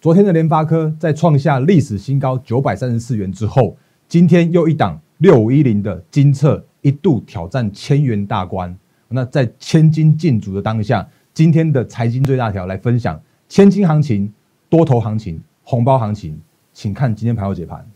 [0.00, 3.76] 昨天的联发科在创下历史新高九百三十四元之后，
[4.08, 8.74] 今天又一档六五一零的金策一度挑战千元大关。
[9.08, 14.32] 那在千金进足的当下，今天的财经最大条来分享千金行情、
[14.70, 16.40] 多头行情、红包行情，
[16.72, 17.86] 请看今天盘后解盘。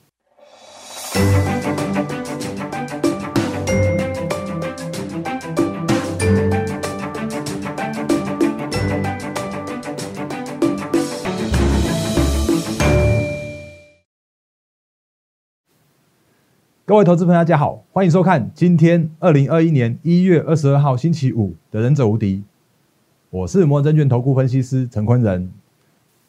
[16.94, 22.36] 各位投资朋友，大家好，欢迎收看今天二零二一年一月二十二号星期五的《忍者无敌》，
[23.30, 25.50] 我是摩证券投顾分析师陈坤仁。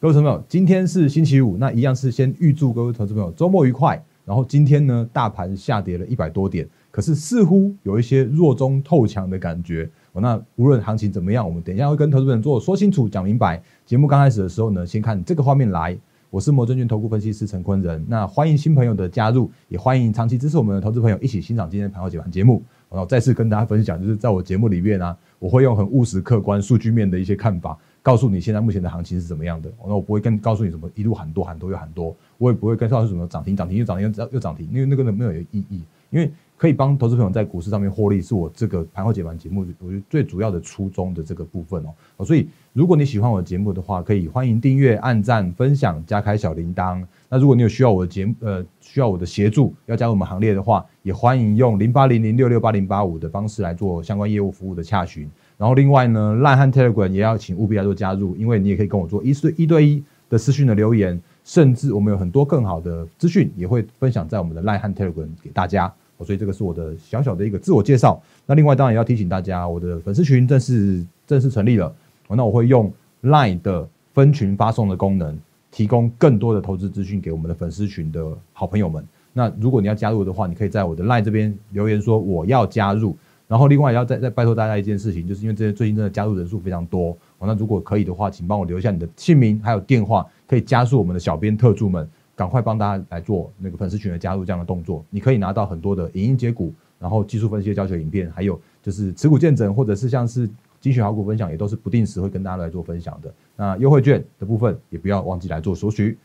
[0.00, 4.02] 各位朋友，今天是星期五，那一样是先预祝各位投资朋友周末愉快。
[4.24, 9.88] 然后今天呢，大盘下跌了一百多点，可是似乎有一些弱中透强的感觉。
[10.14, 13.62] 哦，那无论行情怎么样，我们等一下会跟投资人做说清楚、讲明白。
[13.84, 15.96] 节目刚开始的时候呢，先看这个画面来。
[16.36, 22.62] 我是摩证券投顾分析师陈坤仁，那欢迎新朋友的加入，也欢迎长期支持我们的投资朋友一起欣赏今天的盘后解盘节目。
[22.90, 29.72] 然后再次跟大家分享，就是在我节目里面啊，我会用很务实、客观、数据面的一些看法，告诉你现在目前的行情是怎么样的。
[29.82, 36.30] 那我不会跟告诉你什么一路喊多喊多又喊多，我也不会跟告诉什么涨停涨停又涨停又又涨停，因为那个没有意义，因为。
[36.56, 41.84] 可以帮投资朋友在股市上面获利，是我这个盘后解盘节目我觉得最主要的初衷的这个部分
[42.16, 42.24] 哦。
[42.24, 47.04] 所以如果你喜欢我的节目的话，可以欢迎订阅、按赞、分享、加开小铃铛。
[47.28, 55.28] 那如果你有需要我的节目呃需要我的协助，要加入我们行列的话，也欢迎用零八零零六六八零八五的方式来做相关业务服务的洽询。
[55.58, 65.92] 然后另外呢，赖汉 Telegram 也要请务必来做加入，因为你也可以跟我做一对一对一的私讯的留言，甚至我们有很多更好的资讯也会分享在我们的赖汉 Telegram 给大家。
[66.24, 68.20] 所以这个是我的小小的一个自我介绍。
[68.46, 71.94] 那另外当然也要提醒大家，我的粉丝群正式正式成立了。
[72.28, 72.92] 那我会用
[73.22, 75.38] Line 的分群发送的功能，
[75.70, 79.04] 提供更多的投资资讯给我们的粉丝群的好朋友们。
[79.32, 83.16] 那如果你要加入的话，你可以在我的 Line 这边留言说我要加入。
[83.48, 87.16] 然后另外也要再再拜托大家一件事情，就是因为这些最近真的加入人数非常多。
[87.38, 92.08] 那如果可以的话，请帮我留下你的姓名还有电话，可以加速我们的小编特助们。
[92.36, 100.46] 赶快帮大家来做那个粉丝群的加入这样的动作，你可以拿到很多的影音接股，然后技术分析的教学影片，还有就是持股见证，或者是像是
[100.78, 103.32] 精选好股分享，也都是不定时会跟大家来做分享的。
[103.56, 106.18] 那优惠券的部分也不要忘记来做索取。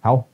[0.00, 0.24] 好，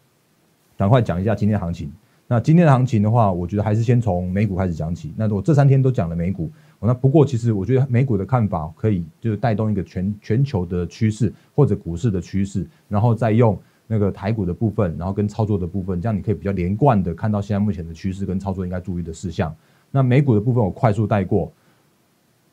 [0.79, 1.91] 赶快讲一下今天的行情。
[2.29, 5.13] 那今天的行情的话，我觉得还是先从美股开始讲起。
[5.17, 13.59] 那我这三天都讲了美股，那不过其实我觉得美股的看法可以就是带动一个全全球的趋势或者股市的趋势，然后再用。
[13.87, 19.55] 那个台股的部分，然后跟操作的部分，这样你可以比较连贯的看到现在目前的趋势跟操作应该注意的事项。
[19.91, 21.53] 那美股的部分我快速带过，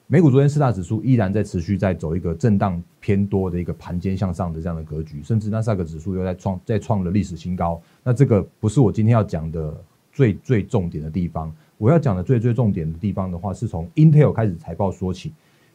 [0.07, 7.81] 美股昨天四大指数依然在持续在走一个震荡偏多的一个盘间向上的这样的格局，甚至那三个指数又在创再创了历史新高。
[8.03, 9.73] 那这个不是我今天要讲的
[10.11, 15.31] 最最重点的地方，我要讲的最最重点的地方的话，是从 Intel 开始财报说起。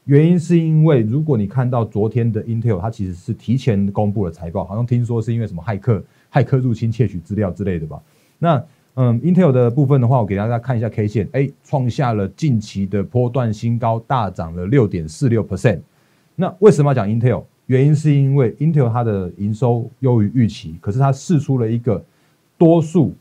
[0.07, 6.03] 原因是因为，如果你看到昨天的 Intel，它其实是提前公布了财报，好像听说是因为什么骇客
[6.33, 8.01] 骇客入侵窃取资料之类的吧。
[8.39, 15.81] 那嗯，Intel 的部分的话，我给大家看一下 K 线，哎，创下了近期的波段新高，大涨了六点四六 percent。
[16.37, 17.43] 那为什么要讲 Intel？
[17.67, 22.03] 原因是因为 Intel 它的营收优于预期，可是它试出了一个
[22.57, 23.13] 多数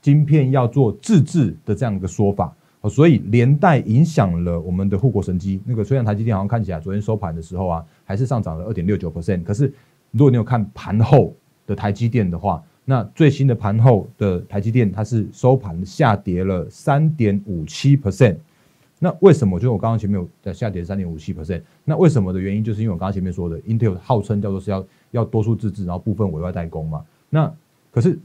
[0.00, 2.52] 晶片要做自制的这样一个说法。
[2.88, 5.60] 所以连带影响了我们的护国神机。
[5.64, 9.72] 那个虽然台积电好像看起来昨天收盘的时候啊，还是上涨了二点六九 percent，可是
[10.10, 11.32] 如果你有看盘后
[11.66, 18.36] 的台积电的话，那最新的盘后的台积电它是收盘下跌了三点五七 percent。
[18.98, 19.58] 那为什么？
[19.58, 21.62] 就是我刚刚前面有在下跌三点五七 percent。
[21.84, 27.04] 那为什么的原因，就是因为我刚刚前面说的，Intel 号称叫做是要要多数自制，然后部分委外代工嘛。
[27.30, 27.52] 那
[27.92, 28.18] 可是。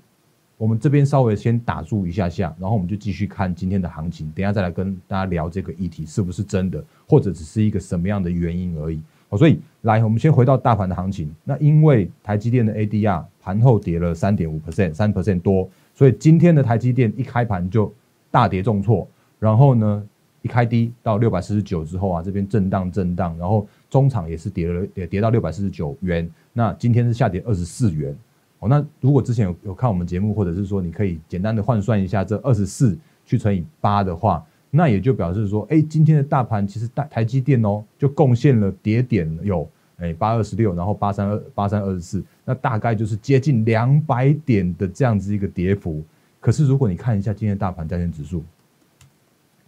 [0.58, 4.32] 我们这边稍微先打住一下下，然后我们就继续看今天的行情。
[4.36, 9.00] 等下再来跟大家聊这个议题是不是真的，或者只是一个什么样的原因而已。
[9.30, 11.30] 好，所以来，我们先回到大盘的行情。
[11.44, 17.94] 那因为台积电的 ADR 盘后跌了三点五 percent，三 percent 多，所以今天的台积电一开盘就
[18.32, 19.08] 大跌重挫。
[19.38, 20.04] 然后呢，
[20.42, 26.28] 一开低到六百四十九之后啊，这边震荡震荡，然后中场也是跌了，也跌到六百四十九元。
[26.52, 28.18] 那今天是下跌二十四元。
[28.60, 46.04] 哦，那如果之前有有看我们节目，或者是说你可以简单的换算一下这二十四去乘以八的话，那也就表示说，哎，今天的大盘其实大台积电哦，就贡献了跌点有哎八二十六，然后八三二八三二十四，那大概就是接近两百点的这样子一个跌幅。
[46.40, 48.40] 可是如果你看一下今天大盘加权指数，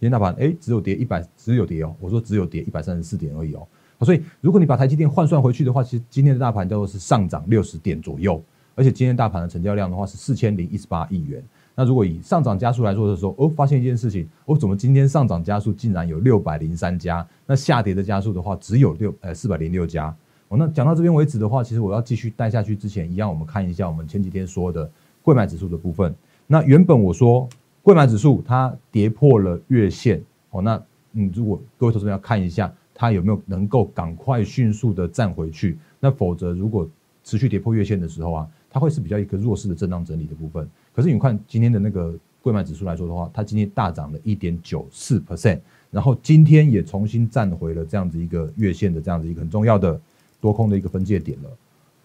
[0.00, 3.66] 天大盘哎只有跌一百，只有跌哦，我说只有跌一百三十四点而已哦。
[4.00, 8.42] 所以如果你把台积电换算回去的话，其实今天的大盘叫做是上涨六十点左右。
[8.80, 11.44] 而且今天大盘的成交量的话是四千零一十八亿元。
[11.74, 17.26] 那如果以上涨加速来说的时候，哦，发现一件事情，哦，怎么今天上涨加速竟然有六百零三家？
[17.44, 20.16] 那下跌的加速的话只有六呃四百零六家。
[20.48, 24.90] 哦，那讲到这边为止的话，其实我要继续带下去之前，一样我们看一下我们前几天说的
[25.20, 26.14] 贵买指数的部分。
[26.46, 27.46] 那原本我说
[27.82, 36.88] 贵买指数它跌破了月线，哦，那嗯，如果各位投资者要看一下它有没有能够赶快迅速的站回去，那否则如果
[37.22, 40.68] 持续跌破月线的时候啊，它会是比较一个弱势的震荡整理的部分。
[40.94, 45.58] 可是你看今天的那个贵买指数来说的话，它今天大涨了一点九四 percent，
[45.90, 50.00] 然后今天也重新站回了这样子一个月线的这样子一个很重要的
[50.40, 51.50] 多空的一个分界点了。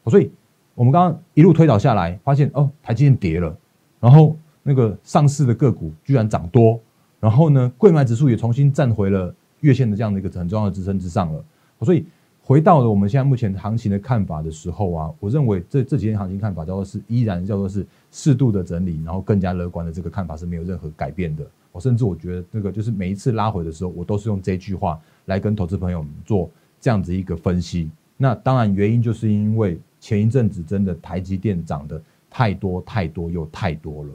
[0.08, 0.32] 所以
[0.74, 3.56] 我们刚刚一路推导下来，发现哦，台积电跌了，
[4.00, 6.80] 然后那个上市的个股居然涨多，
[7.20, 11.44] 然后呢，贵买指数也重新站回了月线的这样的一个很重要的支撑之上了。
[11.82, 12.06] 所以。
[12.48, 21.44] 回到了我们现在目前行情的看法的时候啊，我认为这这几天行情看法叫做是依然叫做是适度的整理，然后更加乐观的这个看法是没有任何改变的。
[21.72, 26.48] 我甚至我觉得那个就是每一次拉回的时候，我都是用这句话来跟投资朋友们做
[26.80, 27.90] 这样子一个分析。
[28.16, 32.00] 那当然原因就是因为前一阵子真的台积电涨得
[32.30, 34.12] 太多太多又太多了。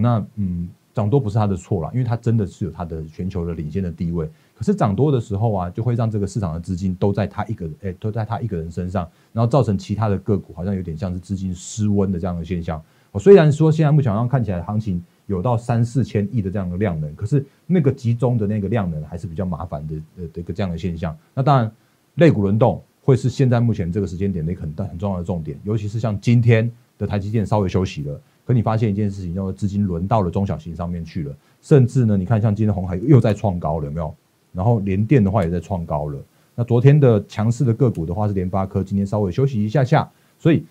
[0.00, 4.30] 那嗯，涨多不是他的错了，因为他真的是有他的全球的领先的地位。
[4.56, 12.80] 可是涨多的时候啊，就会让这个市场的资金都在他一个诶，都在他一个人身上，然后造成其他的个股好像有点像是资金失温的这样的现象。
[13.10, 21.16] 我虽然说现在目前上看起来行情有到三四千亿的这样的量能，可是那个集中的那个量能还是比较麻烦的呃的一个这样的现象。
[21.34, 21.72] 那当然，
[22.14, 34.14] 类股轮动会是现在目前这个时间点的一个很大很重要的重点，尤其是像今天的台积电稍微休息了，可你发现一件事情，叫做资金轮到了中小型上面去了，甚至呢，你看像今天红海又在创高了，有没有？
[34.52, 36.18] 然后联电的话也在创高了。
[36.54, 40.08] 那昨天的强势的个股的话是联发科，今天稍微休息一下下，
[40.38, 40.64] 所以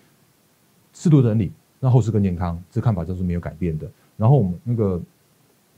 [0.94, 3.90] 适度整理，让后市更健康，这看法就是没有改变的。
[4.16, 5.02] 然后我们那个，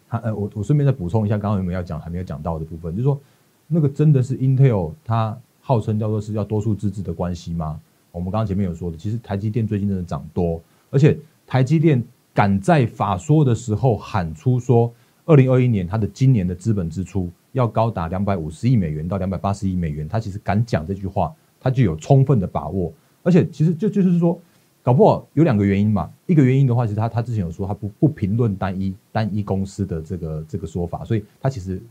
[0.07, 3.19] 还呃，我我顺便再补充一下，刚刚有没有要讲还没有讲到的部分，就是说
[3.68, 7.80] 那个真的是 Intel 它号称叫做是要多数自治的关系吗？
[8.12, 12.03] 我们刚刚前面有说的，其实台积电最近真的涨多，而且台积电
[12.33, 14.94] 敢在法说的时候喊出说，
[15.25, 17.30] 二零二一年它的今年的资本支出。
[17.56, 22.92] 要高达两百五十亿美元到两百八十亿美元，他其实敢讲这句话，他就有充分的把握。
[23.24, 24.38] 而且其实就就是说，
[24.83, 26.12] 搞不好有两个原因嘛。
[26.25, 31.81] 一个原因的话，其实他他之前有说他不不评论单一单一公司的这个这个说法，所以他其实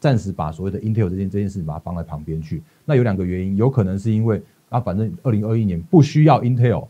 [0.00, 2.60] 暂时把所谓的 Intel 这件这件事情把它放在旁边去。
[2.84, 6.88] 那有两个原因，有可能是因为啊，反正二零二一年不需要 Intel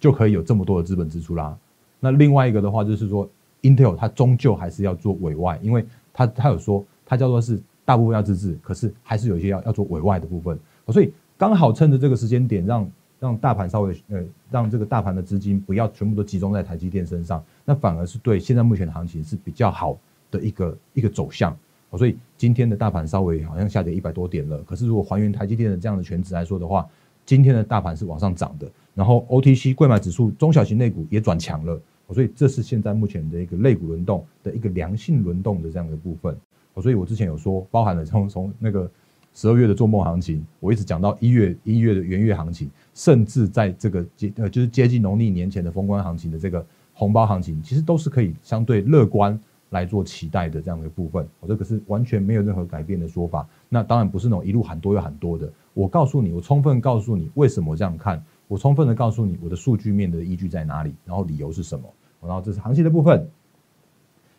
[0.00, 1.56] 就可以有这么多的资本支出啦。
[2.00, 3.28] 那另外一个的话就是说
[3.62, 6.84] ，Intel 它终究还是要做委外，因为它它有说。
[7.08, 10.58] 它叫做是大部分要自治，可是还是有一些要要做委外的部分，
[10.88, 12.90] 所以刚好趁着这个时间点，让
[13.20, 14.20] 让大盘稍微呃，
[14.50, 19.96] 让这个大盘的资金不要全部都集中在台积电身上，那反而是对现在目前的行情是比较好
[20.32, 21.56] 的一个一个走向。
[21.96, 26.84] 所以今天的大盘稍微好像下跌一百多点了，可是如果还原台积电的这样的全值来说的话，
[27.26, 31.78] 今天的大盘是往上涨的，然后 OTC 贵买指数中小型类股也转强了，
[32.12, 36.34] 所以这是现在目前的一个类股轮动的一个良性轮动的这样的部分。
[36.80, 38.88] 所以，我之前有说，包含了从从那个
[39.32, 49.40] 十二月的做梦行情，我一直讲到一月一月的元月行情，甚至在这个接呃就是接近农历年前的封关行情的这个红包行情，其实都是可以相对乐观
[49.70, 51.26] 来做期待的这样的部分。
[51.40, 53.48] 我这个是完全没有任何改变的说法。
[53.70, 55.50] 那当然不是那种一路喊多又喊多的。
[55.76, 61.84] 我告诉你，我充分告诉你为什么这样看，我充分的告诉你我的数据面的依据在哪里，然后理由是什么。
[62.22, 63.28] 然后这是行情的部分。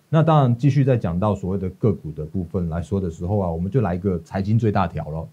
[0.09, 5.27] 那当然，继续再讲到所谓的个股的部分来说的时候啊，我们就来一个财经最大条了。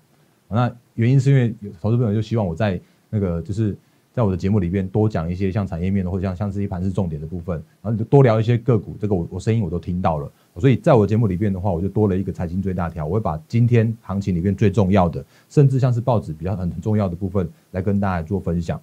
[0.47, 3.75] 那原因是因为有投资朋友就希望我在那个就是
[4.13, 8.95] 在我的节目里边多讲一些像产业面的或者像像这一盘是重点的部分，然后就多聊一些个股。
[9.01, 10.31] 这个我我声音我都听到了，
[10.61, 18.81] 所以在我节目里边的话，我就多了一个财经最大条，我会把今天行情里面最重要的，甚至像是报纸比较很很重要的部分来跟大家做分享。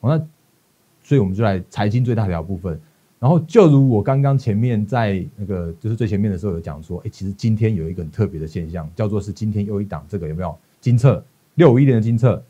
[0.00, 0.22] 好那
[1.02, 2.80] 所以我们就来财经最大条部分。
[3.20, 12.42] 然后就如我刚刚前面在那个就是最前面的时候有讲说，哎，其实今天有一个很特别的现象，叫做是今天又一档这个有没有金策六五一年的金策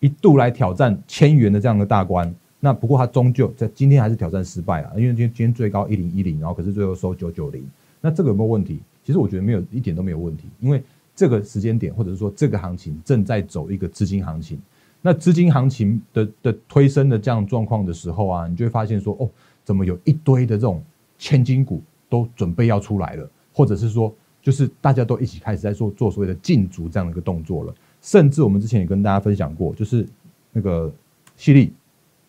[0.00, 7.62] 一度来挑战千元的这样的大关，那不过它终究在今天还是挑战失败了，因为今天今天最高一零一零，然后可是最后收九九零，
[8.02, 8.80] 那这个有没有问题？
[9.02, 10.82] 其实我觉得没有一点都没有问题，因为
[11.16, 14.60] 这个时间点或者是说这个行情正在走一个资金行情，
[15.00, 19.30] 那资金行情的的推升的这样状况的时候啊，你就会发现说哦。
[19.64, 20.82] 怎么有一堆的这种
[21.20, 27.72] 千金股都准备要出来了，或者是说，就是大家都一起开始在做做所谓的禁足这样的一个动作了。
[28.00, 30.04] 甚至我们之前也跟大家分享过，就是
[30.50, 30.92] 那个
[31.36, 31.72] 犀利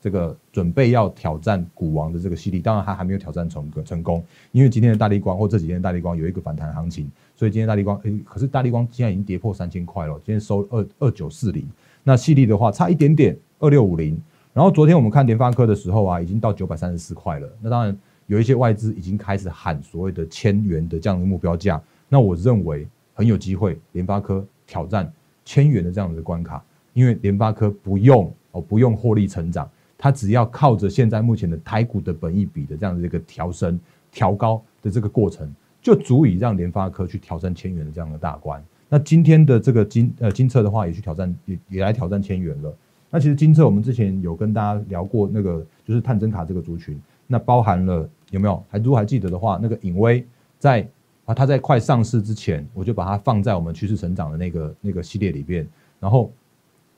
[0.03, 11.65] 这个准备要挑战股王的这个犀利，当然它还没有挑战成成功，因为今天的大力光或这几天的大力光有一个反弹行情，所以今天大力光，诶，可是大力光现在已经跌破三千块了，今天收二二九四零，
[12.03, 25.09] 那犀利的话差一点点二六五零，然后昨天我们看联发科的时候啊，已经到九百三十四块了，那当然有一些外资已经开始喊所谓的千元的这样的目标价，那我认为很有机会联发科挑战
[25.45, 29.69] 千元的这样的关卡，因为联发科不用哦不用获利成长。
[30.03, 33.79] 它只要靠着现在目前的台股的本益比的这样的一个调升、
[34.11, 35.49] 调高的这个过程，
[35.81, 38.61] 就足以让联发科去挑战千元的这样的大关。
[38.89, 42.75] 那今天的这个金呃金策的话，也去挑战，也也来挑战千元了。
[43.09, 48.61] 那其实金策我们之前有跟大家聊过，那个就是探针卡这个族群，那包含了有没有？
[48.67, 50.27] 还如果还记得的话，那个影威
[50.59, 50.85] 在
[51.23, 55.65] 啊，它在快上市之前，我就把它放在我们趋势成长的那个那个系列里边，
[55.97, 56.29] 然后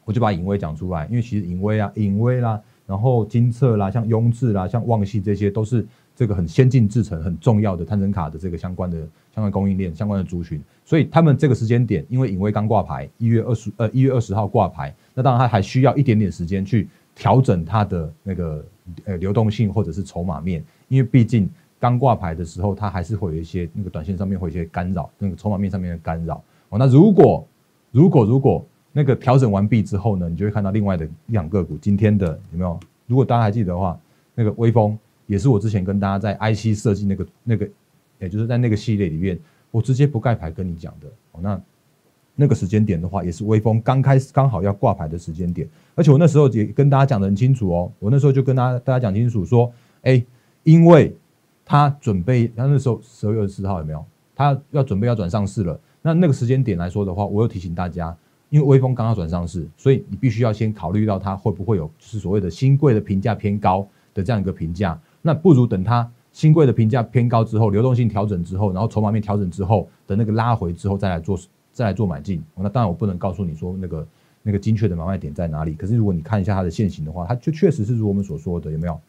[0.06, 2.60] 我就把影威讲出来，因为其实影威啊，影威啦。
[2.86, 8.98] 然后金策啦，像雍智啦，像旺系这些都是这个很先进制程、很重要的探针卡的这个相关的
[9.34, 10.62] 相关供应链、相关的族群。
[10.84, 18.66] 所以他们这个时间点，因为影威刚挂牌，一月二十呃一月二十号挂牌，那当然它还需要一点点时间去调整它的那个
[19.06, 21.50] 呃流动性或者是筹码面，因为毕竟
[21.80, 26.44] 刚挂牌的时候，它还是会有一些那个短线上面会有一些干扰，那个筹码面上面的干扰。
[26.70, 27.48] 哦，那如果
[27.92, 28.66] 如果如果
[28.98, 31.78] 那个调整完毕之后呢，你就会看到另外的两个股。
[31.80, 32.80] 今天的有没有？
[33.08, 34.00] 如果大家还记得的话，
[34.34, 34.98] 那个微风
[35.28, 37.68] 也是我之前跟大家在 IC 设计那个那个，
[38.20, 39.38] 也就是在那个系列里面，
[39.70, 41.08] 我直接不盖牌跟你讲的。
[41.34, 41.62] 哦，那
[42.36, 45.68] 那个时间点的话，也是微风刚开始刚好要挂牌的时间点。
[45.94, 49.70] 而且我那时候也跟大家讲的很清楚哦，我那时候就跟大家大家讲清楚说，
[50.04, 50.24] 哎，
[50.64, 51.14] 因为
[51.66, 54.06] 他准备，他那时候十二月二十四号有没有？
[54.34, 55.78] 他要准备要转上市了。
[56.02, 58.16] 那那个时间点来说的话，我又提醒大家。
[58.50, 64.98] 因为微风刚刚转上市，所以你必须要先考虑到它会不会有就是所谓的新贵的评价偏高的这样一个评价。
[65.22, 71.40] 那不如等它新贵的评价偏高之后，流动性调整之后，然后筹码面调整之后的那个拉回之后再来做
[71.72, 72.44] 再来做买进。
[72.56, 74.08] 那当然我不能告诉你说那个
[74.44, 75.74] 那个精确的买卖点在哪里。
[75.74, 79.00] 可是如果你看一下它的现形的话，它就确实是如我们所说的，有没有？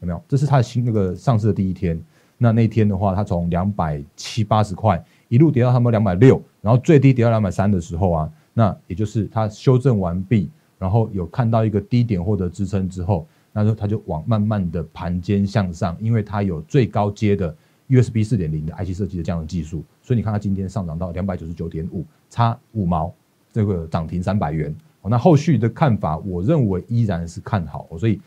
[0.00, 0.22] 有没有？
[0.28, 2.00] 这是它的新那个上市的第一天。
[2.38, 5.04] 那那天的话，它从两百七八十块。
[5.28, 17.54] 一路跌到他们两百六，然后最低跌到两百三的时候啊，那也就是它修正完毕，然后有看到一个低点获得支撑之后，那时候它就往慢慢的盘间向上，因为它有最高阶的
[17.88, 23.12] USB 四点零的 IC 设计的这样的技术，所以你看它今天上涨到两百九十九点五，差五毛，
[23.52, 24.74] 这个涨停三百元。
[25.02, 28.20] 那后续的看法，我认为依然是看好，所以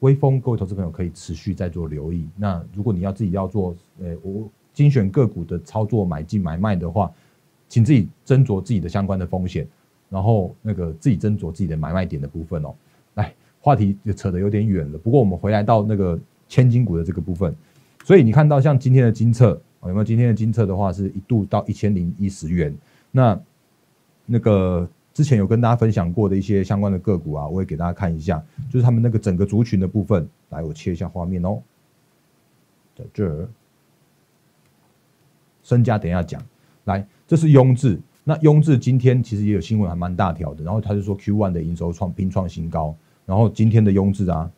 [0.00, 2.28] 微风各位投资朋友可以持续在做留意。
[2.36, 4.48] 那如果你要自己要做，呃，我。
[4.76, 7.10] 精选个股的操作买进买卖的话，
[7.66, 9.66] 请自己斟酌自己的相关的风险，
[10.10, 12.74] 然后那个自己斟酌自己的买卖点的部分哦。
[13.14, 14.98] 来，话题就扯得有点远了。
[14.98, 17.56] 不过我们回来到那个千金股的这个部分，
[18.04, 20.04] 所以你看到像今天的金策有没有？
[20.04, 22.76] 今天的金策的话是一度到一千零一十元。
[23.10, 23.40] 那
[24.26, 30.28] 那个之前有跟大家分享过的一些相关的个股啊，我也给大家看一下，就是他们那个整个族群的部分。
[30.50, 31.62] 来，我切一下画面哦，
[32.94, 33.48] 在这儿。
[35.66, 36.40] 身家等一下讲，
[36.84, 38.00] 来，这是雍智。
[38.22, 40.62] 那雍智今天其实也有新闻，还蛮大条的。
[40.62, 42.94] 然后他就说 Q one 的营收创拼创新高。
[43.24, 44.48] 然后今天的雍智啊，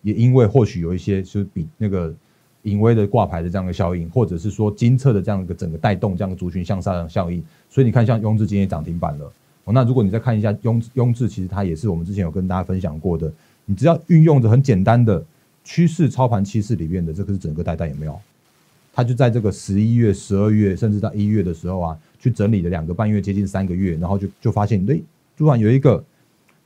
[0.00, 2.14] 也因为或许有一些就是比那个
[2.62, 9.30] 隐微的挂牌的这样的效应，或者是说金策的这样一个整个带动这样的族群向上的效应，所以你看像雍智今天涨停板了。
[9.66, 13.30] 那如果你再看一下雍雍智，其实它也是我们之前有跟大家分享过的。
[13.66, 15.22] 你只要运用着很简单的
[15.64, 18.18] 趋势操盘趋势里面的这个是整个带带有没有？
[18.96, 25.04] 他就在这个十一月、十二月，甚至到一月的时候啊，去整理了两个半月，接近三个月，然后就就发现，对，
[25.36, 26.02] 突然有一个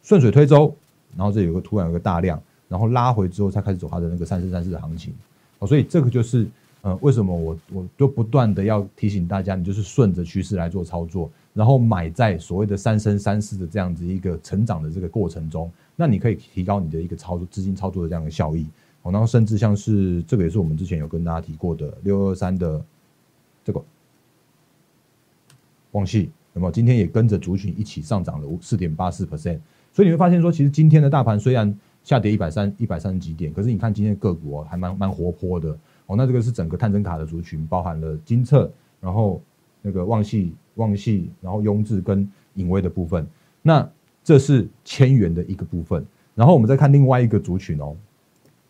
[0.01, 0.73] 顺水推舟，
[1.17, 5.13] 然后这有个突然有个大量，然后拉回之后才开始走它的那个三四三四的行情，
[5.59, 6.47] 哦，所以这个就是
[6.83, 18.65] 呃，为什么我我就不断的要提醒大家，你就是顺着趋势来做操作，然后买在所谓的三升三四的这样子一个成长的这个过程中，那你可以提高你的一个操作资金操作的这样的效益。
[19.02, 22.85] 哦，然后甚至像是这个也是我们之前有跟大家提过的六二三的
[23.64, 23.83] 这个
[25.92, 29.59] 旺系，那么今天也跟着族群一起上涨了四点八四 percent，
[29.92, 35.76] 所以你会发现说，其实今天的大盘虽然下跌一百三一百三十几点，可是你看今天的个股哦，还蛮蛮活泼的
[36.07, 36.16] 哦。
[36.16, 39.40] 那这个是整个探针卡的族群，包含了金策，然后
[39.80, 43.26] 那个旺系旺系，然后雍智跟隐微的部分，
[43.62, 43.88] 那
[44.23, 46.04] 这是千元的一个部分。
[46.35, 47.97] 然后我们再看另外一个族群哦。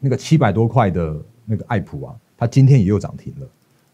[0.01, 3.47] 那个七百多块的那个爱普啊，它今天也又涨停了，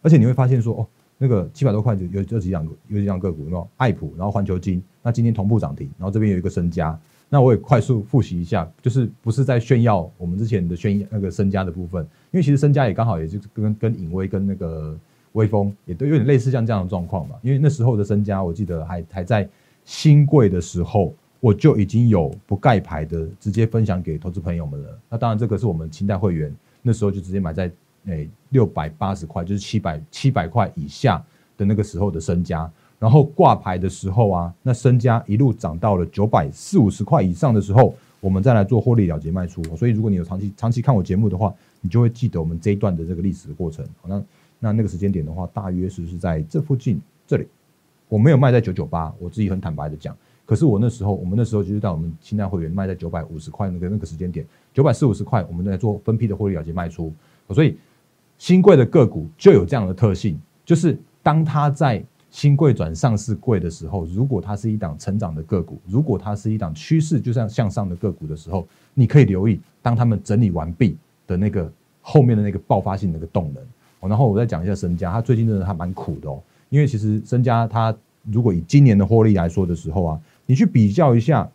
[0.03, 0.87] 而且你会发现说，哦，
[1.19, 6.99] 那个七百多块的有这几两个有几两个股，那爱普，然后环球金，那今天同步涨停，然后这边有一个身家，
[7.29, 14.97] 那我也快速复习一下，就是不是在炫耀我们之前的炫那个身家的部分，因为其实身家也刚好也就跟跟影威跟那个
[15.33, 17.35] 威风也都有点类似像这样的状况嘛。
[17.43, 19.49] 因为那时候的身家，我记得还还在
[19.85, 21.13] 新贵的时候，
[21.47, 24.99] 我就已经有不盖牌的直接分享给投资朋友们了。
[25.09, 27.71] 那当然这个是我们清代会员那时候就直接买在
[28.07, 31.25] 诶六百八十块，就是七百七百块以下
[31.57, 32.69] 的那个时候的身家。
[32.99, 39.63] 然后挂牌的时候啊，那身家一路涨到了九百四五十块以上的时候，我们再来做获利了结卖出。
[39.77, 43.87] 所以如果你有长期长期看我节目的话，你就会记得我们这一段的这个历史的过程。
[44.03, 44.25] 好，那
[44.59, 47.47] 那那个时间点的话，大约是是在这附近这里。
[48.09, 50.17] 我没有卖在九九八，我自己很坦白的讲。
[50.47, 57.13] 可是我那时候，我们那时候就是在我们清代会员卖在九百五十块那个那个时间点，九百四五十块，我们在做分批的获利了结卖出。
[57.51, 57.77] 所以
[58.39, 74.09] 新贵的个股就有这样的特性，就是当它在新贵转上市贵的时候，如果它是一档成长的个股，如果它是一档趋势就像向上的个股的时候，你可以留意，当他们整理完毕的那个后面的那个爆发性那个动能。
[74.09, 77.97] 然后我再讲一下身家，它最近真的还蛮苦的哦，因为其实身家它
[78.31, 81.49] 如果以今年的获利来说的时候啊，你去比较一下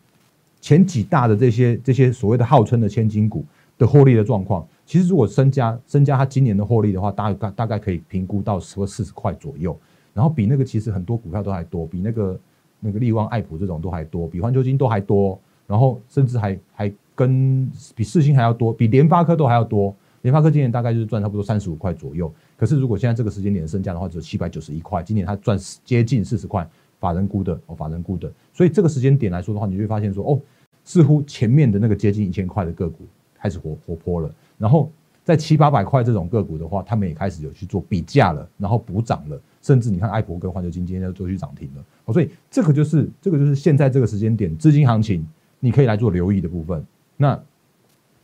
[0.60, 3.44] 前几大的这些这些所谓的号称的千金股
[3.78, 9.76] 的获利的状况，其实如果身家身家它今年的获利的话，大概大概可以评估到十四十块左右。
[10.14, 12.38] 然后比那个其实很多股票都还多，比那个
[12.80, 19.94] 那个利旺、爱普这种都还多，比环球金都还多，然后甚至还还跟比世星还要多，比联发科都还要多。
[20.20, 26.68] 联发科今年大概就是赚差不多三十五块左右，可是如果现在这个时间点的身价的话，只有七百九十一块，今年它赚接近四十块，
[27.02, 28.32] 法人估的哦，法人估的。
[28.54, 30.40] 所以这个时间点来说的话，你会发现说哦，
[30.84, 33.04] 似乎前面的那个接近一千块的个股
[33.36, 34.88] 开始活活泼了，然后
[35.24, 39.40] 在七八百块这种个股的话，他们也开始有去做比价了，然后补涨了。
[39.60, 45.24] 甚至你看，爱博跟环球金今天都去涨停了，哦，所以这个就是这个就是现在这个时间点资金行情，
[45.60, 46.84] 你可以来做留意的部分。
[47.16, 47.40] 那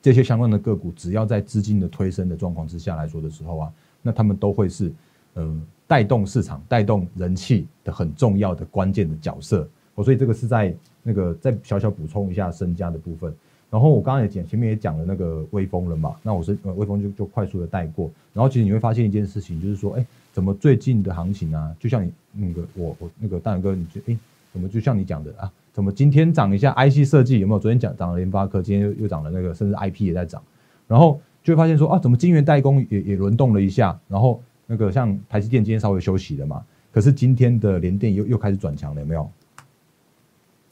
[0.02, 4.93] 这些相关的个股，只要在资金的推升的状况之下来说的时候啊，那他们都会是
[5.34, 9.68] 呃带动市场、带动人气的很重要的关键的角色。
[9.96, 10.72] 哦，所以这个是在
[11.02, 13.34] 那个再小小补充一下身家的部分。
[13.70, 18.08] 然后我刚刚也讲前面也讲了那个微风了嘛，那我是呃微风就就快速的带过。
[18.32, 20.06] 然后其实你会发现一件事情，就是说，哎。
[20.30, 21.74] 怎么最近的行情啊？
[21.80, 24.16] 就像你那个我我那个大勇哥，你就哎，
[24.52, 25.50] 怎么就像你讲的啊？
[25.72, 27.58] 怎么今天涨一下 IC 设计有没有？
[27.58, 30.40] 昨天讲涨了联发科，今天又又涨了那个，甚至 IP 也在涨。
[30.86, 33.98] 然后就会发现说啊，怎么晶圆代工也也轮动了一下？
[34.06, 34.40] 然后
[34.71, 36.63] 那个像台积电今天稍微休息了嘛？
[36.93, 39.28] 可是今天的联电又又开始转强了，有没有？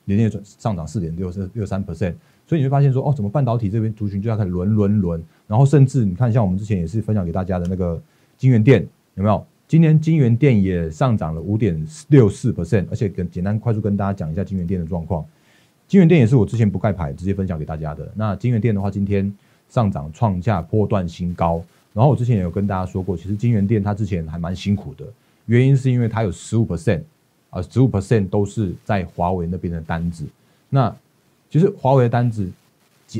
[0.04, 2.14] 联电转上涨四点六是六三 percent，
[2.46, 5.24] 所以你会发现说哦，怎么半导体这边族群就要开始轮轮轮？
[5.48, 8.00] 然后甚至你看，像我们之前也是分享给大家的那个
[8.36, 9.44] 晶圆店有没有？
[9.66, 15.24] 今天金源店也上涨了五点六四 percent，而且跟简单快速跟大家讲一下金源店的状况。
[15.88, 18.08] 金源店也是我之前不盖牌直接分享给大家的。
[18.14, 19.32] 那金源店的话，今天
[19.68, 21.62] 上涨创下波段新高。
[21.96, 25.06] 然后我之前也有跟大家说过，其实金源店它之前还蛮辛苦的，
[25.46, 27.00] 原因是因为它有十五 percent
[27.48, 30.26] 啊，十五 percent 都是在华为那边的单子。
[30.68, 30.94] 那
[31.48, 32.46] 其实华为的单子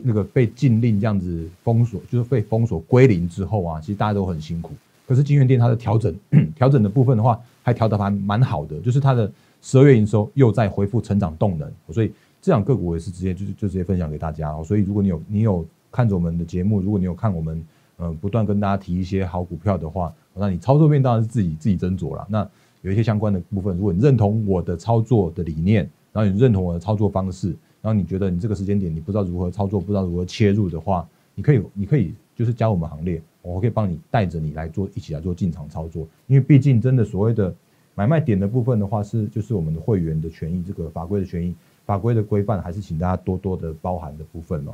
[0.05, 4.75] 那个被禁令这样子封锁，就是被封锁归零之后啊，其实大家都很辛苦。
[5.09, 6.15] 可是金源店它的调整
[6.55, 12.13] 调整的部分的话，还调得还蛮好的，就是它的十二月营收又在恢复成长动能，所以
[12.43, 14.63] 这两个股也是直接就就直接分享给大家哦。
[14.63, 17.65] 所以如果你有你有看着我们的节目，如果你有看我们
[17.99, 22.27] 嗯不断跟大家提一些好股票的话，那你操作面当然是自己自己斟酌了。
[22.29, 22.49] 那
[22.83, 27.49] 有一些相关的部分，如果你认同我的操作的理念，然后你认同我的操作方式，
[27.83, 33.21] 然后你觉得你这个时间点你不知道如何操作，不知道如何切入的话，你可以你可以就是加我们行列。
[33.43, 36.05] 我可以帮你带着你来做，一起来做进场操作。
[36.27, 37.55] 因为毕竟真的所谓的
[37.95, 41.55] 买卖点的部分的话，是就是我们的会员的权益，这个法规的权益、
[41.85, 44.73] 法规的规范，还是请大家多多的包含的部分哦。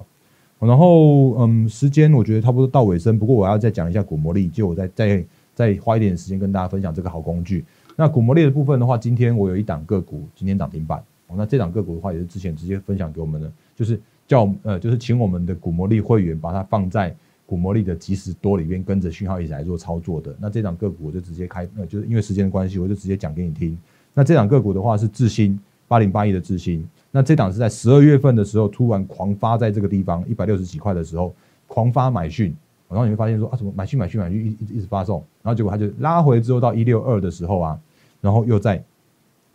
[0.66, 7.64] 然后嗯，时间我觉得差不多到尾声，不过我要再讲一下股魔力，就我再再再花一点时间跟大家分享这个好工具。
[7.96, 11.34] 那股魔力的部分的话，今天我有一档个股今天涨停板哦。
[11.36, 17.14] 那这档个股的话，也是之前直接分享给我们的，就是叫呃，就是请我们的股魔力会员把它放在。
[17.44, 23.76] 股魔力的即时多里面跟着讯号一起来做操作的，那这档个股我就直接开，呃，就是因为时间的关系，我就直接讲给你听。
[24.14, 25.58] 那这档个股的话是智新
[25.92, 31.34] 八零八一的智新，那这档是在十二月份的时候突然狂发在这个地方一百六十几块的时候
[31.66, 32.56] 狂发买讯，
[32.88, 37.78] 然后你会发现说啊，什么买讯买讯买讯一一直发送，然后结果它就拉回之后到一六二的时候啊，
[38.20, 38.82] 然后又在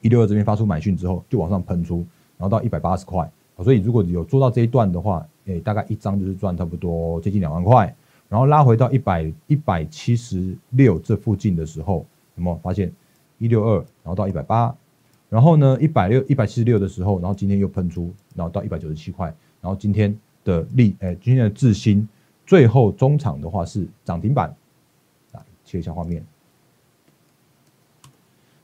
[0.02, 2.06] 一六二这边发出买讯之后就往上喷出，
[2.38, 3.28] 然后到一百八十块，
[3.64, 5.28] 所以如果有做到这一段的话。
[5.48, 7.96] 诶，大概一张就是赚差不多接近两万块，
[8.28, 12.92] 然后拉回到一百一百七十六这附近的时候，有没有发现
[13.38, 14.76] 一六二，然后到一百八，
[15.30, 19.28] 然后呢，一百六一百七十六的时候，然后今天又喷出，然后到一百九十七块，
[19.60, 22.08] 然后今天的利，哎，今天的智新
[22.46, 24.56] 最后中场的话是涨停板，
[25.34, 26.26] 来切一下画面，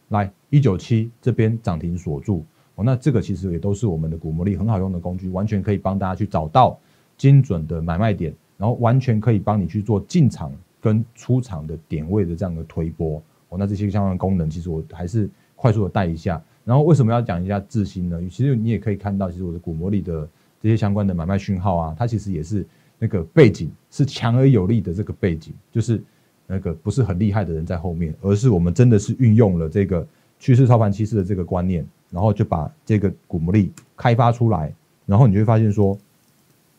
[0.08, 2.46] 来一九七这边涨停锁住，
[2.76, 6.80] 哦，那这个其实也都是我们的股魔力很好用的工具，完全可以帮大家去找到
[7.18, 10.50] 精准的买卖点，然后完全可以帮你去做进场
[10.80, 16.42] 跟出场的点位的这样的推波，哦，那这些相关功能，其实我还是快速的带一下。
[16.66, 18.22] 然后为什么要讲一下智新呢？
[18.30, 20.26] 其实你也可以看到，其实我的股魔力的
[20.62, 22.66] 这些相关的买卖讯号啊，它其实也是
[22.98, 26.02] 那个背景是强而有力的这个背景，就是
[26.48, 30.08] 那个不是很厉害的人在后面，而是我们真的是运用了这个
[30.40, 34.74] 趋势操盘趋势的这个观念，然后就把这个股魔力开发出来，
[35.06, 35.98] 然后你就会发现说，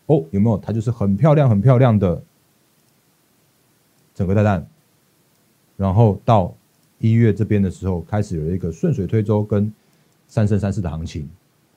[0.06, 0.56] 哦，有没有？
[0.56, 2.22] 它就是很漂亮、很漂亮的
[4.14, 4.66] 整个大蛋，
[5.76, 6.54] 然后到。
[6.98, 9.72] 一月这边的时候，开始有一个顺水推舟跟
[10.26, 11.28] 三生三世的行情。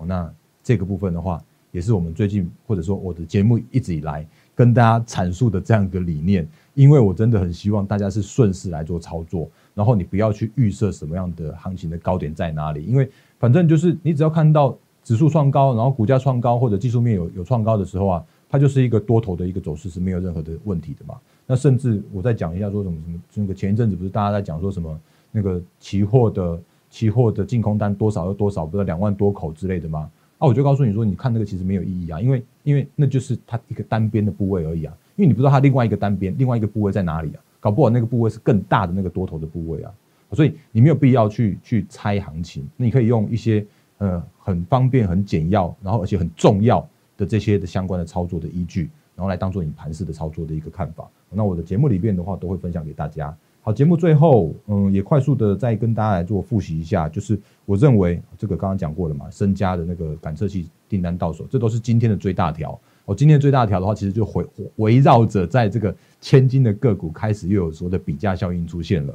[0.05, 0.31] 那
[0.63, 4.25] 这个部分的话，也是我们最近或者说我的节目一直以来
[4.55, 6.47] 跟大家阐述的这样一个理念。
[6.75, 21.15] 因为我真的很希望大家是顺势来做操作，然后你不要去预设什么样的行情的高点在哪里，因为反正就是你只要看到指数创高，然后股价创高或者技术面有有创高的时候啊，它就是一个多头的一个走势是没有任何的问题的嘛。
[21.47, 24.99] 那甚至我再讲一下说什么什么，那个前一阵子不是大家在讲说什么
[25.31, 30.11] 那个期货的期货的净空单多少又多少，不知道两万多口之类的吗？
[30.39, 39.93] 啊，我就告诉你说，你看那个其实没有意义啊，因为因为那就是它一个单边的部位而已啊，因为你不知道它另外一个单边另外一个部位在哪里啊，搞不好那个部位是更大的那个多头的部位啊，
[40.33, 43.65] 所以你没有必要去去猜行情，你可以用一些
[43.99, 48.89] 呃很方便很简要，然后而且很重要的这些的相关的操作的依据。
[49.15, 51.09] 然后来当做你盘式的操作的一个看法。
[51.31, 53.35] 那我的节目里边的话，都会分享给大家。
[53.61, 62.79] 好，节目最后，嗯，也快速的再跟大家来做复习一下，就是我认为这个刚刚讲过了嘛，身家的那个感测器订单到手，这都是今天的最大条。
[63.05, 64.45] 哦，今天最大条的话，其实就围
[64.77, 69.13] 围绕着在这个千金的个股开始又有说的比价效应出现了。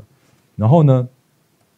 [0.55, 1.09] 然后呢，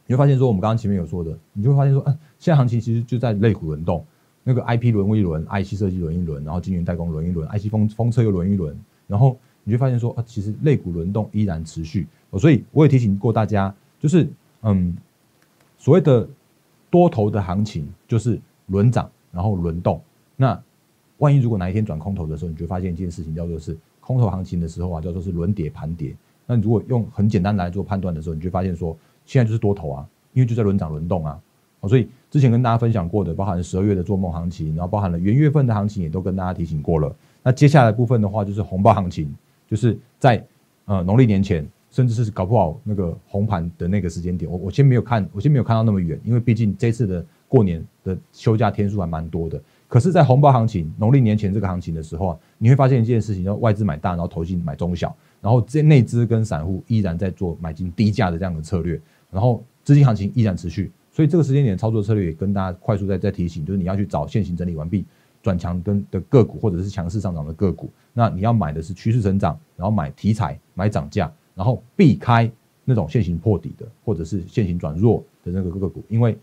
[0.06, 4.04] 你会发现说，我们刚刚前面有说的，你就会发现说，嗯，现在行情其实就在类股轮动。
[4.42, 12.06] 那个 IP 轮一轮，IC 设计轮一轮，然后晶圆代工轮一轮，IC 风风车又轮一轮，然后你就发现说啊，其实类股轮动依然持续。
[12.38, 14.28] 所以我也提醒过大家，就是
[14.62, 14.96] 嗯，
[15.78, 16.28] 所谓的
[16.90, 20.00] 多头的行情就是轮涨，然后轮动。
[20.36, 20.60] 那
[21.18, 26.14] 万一如果哪一天转空头的时候，你就发现一件事情，叫做是空头行情的时候啊，叫做是轮跌盘跌。
[26.46, 31.40] 那如果用很简单来做判断的时候，你就发现说，现在就是多头啊，因为就在轮涨轮动啊。
[31.86, 37.14] 所以之前跟大家分享过的，包含十二月的做梦行情，然后包含了元月份的行情，也都跟大家提醒过了。
[37.42, 39.32] 那接下来部分的话，就是红包行情，
[39.74, 40.40] 就是在
[40.84, 44.48] 呃农历年前，甚至是搞不好那个红盘的那个时间点。
[44.48, 49.60] 我我先没有看，我先没有看到那么远，因为毕竟这次的过年的休假天数还蛮多的。
[49.88, 59.00] 可是，在红包行情农历年前这个行情的时候啊，你会发现一件事情，叫外资买大，然后投信买中小，然后这内资跟散户依然在做买进低价的这样的策略，
[59.32, 60.92] 然后资金行情依然持续。
[61.10, 65.04] 所以这个时间点操作策略也跟大家快速再再提醒，就是你要去找现行整理完毕、
[65.44, 67.90] 转强跟的个股，或者是强势上涨的个股。
[68.14, 72.50] 那你要买的是趋势成长，然后买题材、买涨价，然后避开
[72.82, 76.38] 那种现行破底的，或者是现行转弱的那个个股，因为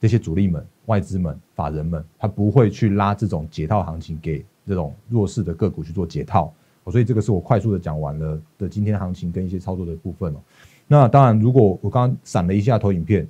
[0.00, 6.54] 这些主力们、外资们、法人们，他不会去拉这种解套行情给这种弱势的个股去做解套。
[6.86, 10.38] 所以这个是我快速的讲完了的今天行情跟一些操作的部分哦。
[10.86, 13.26] 那当然，如果我刚刚闪了一下投影片。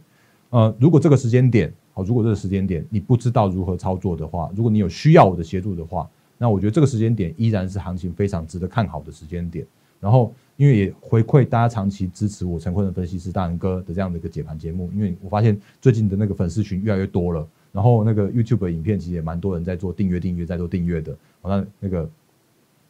[0.51, 9.67] 呃，如果这个时间点，好，如果这个时间点你不知道如何操作的话，如果你有需要我的协助的话，那我觉得这个时间点依然是行情非常值得看好的时间点。
[9.99, 21.17] 然后，因为也回馈大家长期支持我陈坤的分析师大仁哥的这样的一个解盘节目，因为我发现最近的那个粉丝群越来越多了，然后那个 YouTube 的影片其实也蛮多人在做订阅、订阅、在做订阅的。
[21.41, 22.09] 好，那那个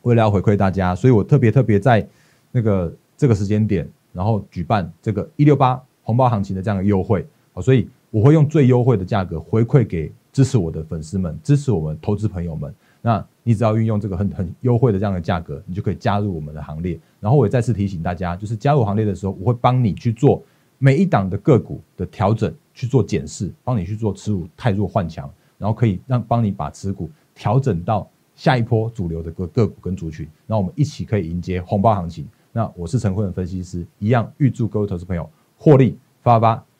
[0.03, 2.07] 为了要回馈大家，所以我特别特别在
[2.51, 7.25] 那个这个时间点，然后举办这个一六八红包行情的这样的优惠。
[7.61, 12.75] 所以我会用最优惠的价格回馈给支持我的粉丝们，支持我们投资朋友们。
[13.03, 16.99] 那你只要运用这个很很优惠的这样的价格，你就可以加入我们的行列。
[17.21, 20.43] 然后我也再次提醒大家，就是加入行列的时候，我会帮你去做
[20.79, 32.29] 每一档的个股的调整，去做检视，帮你去做持股太弱换强，然后可以让帮你把持股调整到下一波主流的个个股跟族群，然后我们一起可以迎接红包行情。
[32.53, 36.63] 那我是陈坤的分析师，一样预祝各位投资朋友获利发发。